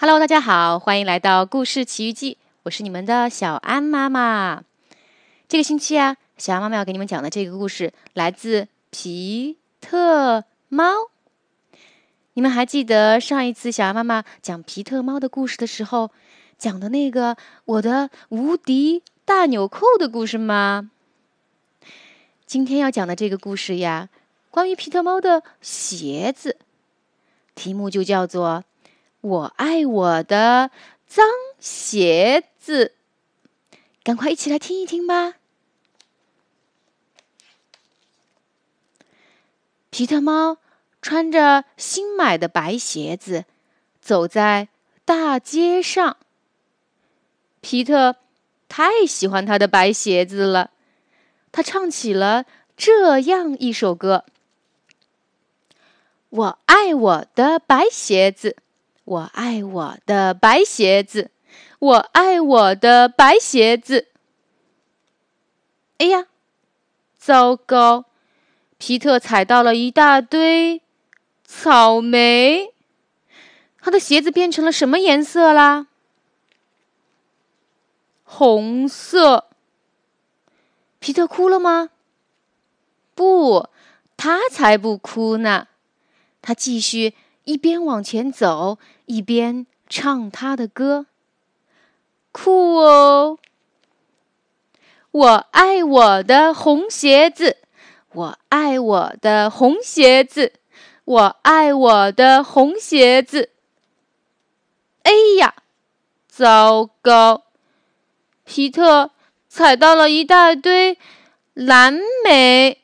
[0.00, 4.62] Hello，大家好，欢迎来到《故事奇遇记》，我是你们的小安妈妈。
[5.48, 10.84] 这个星期啊，小安妈妈要给你们讲的这个故事来自皮特猫。
[12.34, 16.12] 你们还记得上一次小安妈妈讲皮特猫的故事的时候，
[16.56, 20.92] 讲的那个我的无敌大纽扣的故事吗？
[22.46, 24.08] 今天要讲的这个故事呀，
[24.52, 26.56] 关于皮特猫的鞋子，
[27.56, 28.62] 题目就叫做。
[29.20, 30.70] 我爱我的
[31.06, 31.26] 脏
[31.58, 32.94] 鞋子，
[34.04, 35.34] 赶快一起来听一听吧。
[39.90, 40.58] 皮特猫
[41.02, 43.44] 穿着新买的白鞋子，
[44.00, 44.68] 走在
[45.04, 46.16] 大街上。
[47.60, 48.16] 皮特
[48.68, 50.70] 太喜欢他的白鞋子了，
[51.50, 52.44] 他唱起了
[52.76, 54.24] 这样一首歌
[56.30, 58.56] ：“我爱我的白鞋子。”
[59.08, 61.30] 我爱我的白鞋子，
[61.78, 64.08] 我爱我的白鞋子。
[65.96, 66.26] 哎呀，
[67.16, 68.04] 糟糕！
[68.76, 70.82] 皮特踩到了一大堆
[71.42, 72.74] 草莓，
[73.80, 75.86] 他的鞋子变成了什么颜色啦？
[78.24, 79.46] 红色。
[80.98, 81.88] 皮特哭了吗？
[83.14, 83.70] 不，
[84.18, 85.68] 他才不哭呢，
[86.42, 87.14] 他继续。
[87.48, 91.06] 一边往前走，一边唱他的歌，
[92.30, 93.38] 酷哦！
[95.10, 97.56] 我爱我的红鞋子，
[98.12, 100.52] 我爱我的红鞋子，
[101.06, 103.48] 我爱我的红鞋子。
[105.04, 105.54] 哎呀，
[106.28, 107.44] 糟糕！
[108.44, 109.12] 皮特
[109.48, 110.98] 踩到了一大堆
[111.54, 112.82] 蓝莓，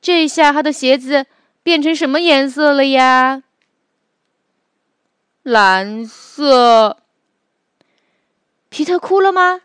[0.00, 1.26] 这下他的鞋子。
[1.62, 3.42] 变成什么颜色了呀？
[5.42, 6.98] 蓝色。
[8.68, 9.60] 皮特哭了吗？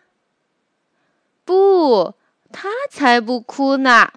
[1.45, 2.13] 不，
[2.51, 4.11] 他才不哭呢。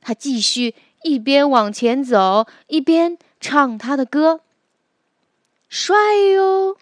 [0.00, 4.40] 他继续一边往前走，一边唱他的歌。
[5.68, 6.76] 帅哟！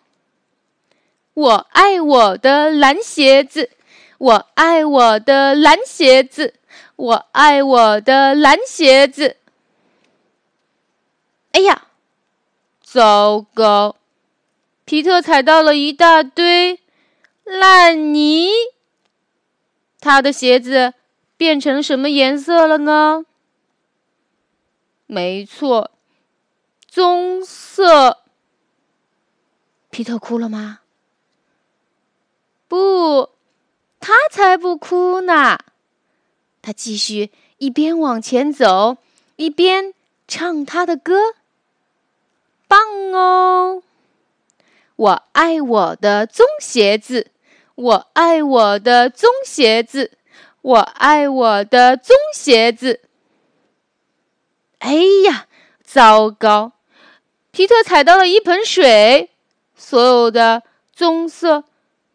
[1.33, 3.71] 我爱我的蓝鞋子，
[4.19, 6.55] 我爱我的蓝鞋子，
[6.95, 9.39] 我爱我的蓝鞋子。
[11.55, 11.87] 哎呀，
[12.83, 13.95] 糟糕！
[14.85, 16.81] 皮特踩到了一大堆
[17.45, 18.49] 烂泥，
[20.01, 20.95] 他的鞋子
[21.37, 23.25] 变成什么颜色了呢？
[25.07, 25.93] 没错，
[26.89, 28.19] 棕色。
[29.91, 30.81] 皮特哭了吗？
[32.67, 33.31] 不，
[34.01, 35.57] 他才不哭呢！
[36.61, 38.97] 他继续一边往前走，
[39.37, 39.95] 一边
[40.27, 41.37] 唱他的歌。
[42.67, 42.81] 棒
[43.13, 43.83] 哦！
[44.97, 47.31] 我爱我的棕鞋子，
[47.75, 50.13] 我爱我的棕鞋子，
[50.63, 53.01] 我爱我的棕鞋子。
[54.79, 54.95] 哎
[55.27, 55.47] 呀，
[55.83, 56.73] 糟糕！
[57.51, 59.31] 皮特踩到了一盆水，
[59.77, 61.65] 所有的棕色、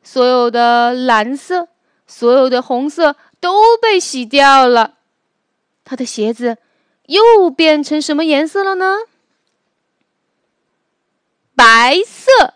[0.04, 1.68] 所有的蓝色、
[2.06, 4.96] 所有的红色都被洗掉了。
[5.84, 6.58] 他的鞋子
[7.08, 8.98] 又变成什么颜色了呢？
[11.56, 12.54] 白色，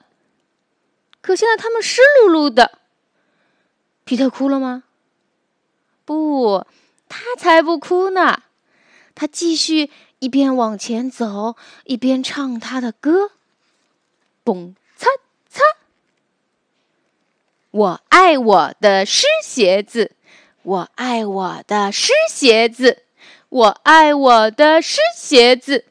[1.24, 2.80] 可现在他们湿漉漉的。
[4.04, 4.84] 皮特哭了吗？
[6.04, 6.68] 不，
[7.08, 8.44] 他才不哭呢。
[9.16, 9.90] 他继续
[10.20, 13.32] 一边往前走，一边唱他的歌。
[14.44, 15.08] 嘣擦
[15.50, 15.62] 擦，
[17.72, 20.12] 我爱我的湿鞋子，
[20.64, 23.04] 我爱我的湿鞋子，
[23.48, 25.86] 我爱我的湿鞋子。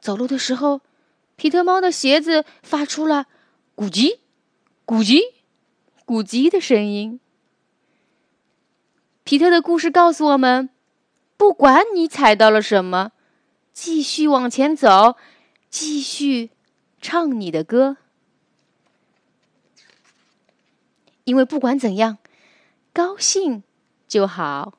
[0.00, 0.80] 走路的时候。
[1.38, 3.26] 皮特猫的鞋子发出了
[3.76, 4.20] “咕叽、
[4.86, 5.20] 咕叽、
[6.06, 7.20] 咕叽”的声音。
[9.22, 10.70] 皮特的故事告诉我们：
[11.36, 13.12] 不管你踩到了什么，
[13.74, 15.16] 继续往前走，
[15.68, 16.48] 继续
[17.02, 17.98] 唱你的歌，
[21.24, 22.16] 因为不管怎样，
[22.94, 23.62] 高兴
[24.08, 24.78] 就好。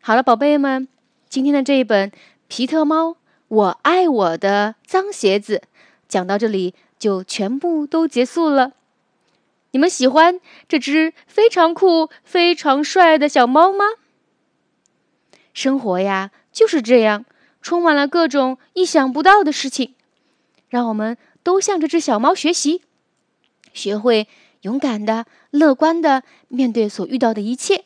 [0.00, 0.88] 好了，宝贝们，
[1.28, 2.10] 今天的这一本
[2.48, 3.10] 《皮特猫》。
[3.48, 5.62] 我爱我的脏鞋子，
[6.08, 8.72] 讲到这里就全部都结束了。
[9.72, 13.84] 你们喜欢这只非常酷、非常帅的小猫吗？
[15.52, 17.24] 生活呀就是这样，
[17.60, 19.94] 充满了各种意想不到的事情。
[20.68, 22.82] 让我们都向这只小猫学习，
[23.72, 24.28] 学会
[24.62, 27.84] 勇敢的、乐观的面对所遇到的一切。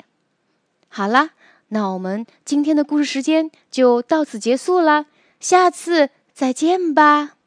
[0.89, 1.31] 好啦，
[1.69, 5.07] 那我们今天的故事时间就到此结束了。
[5.41, 7.38] 下次再见吧。